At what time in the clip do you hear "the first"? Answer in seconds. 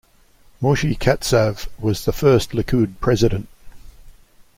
2.05-2.53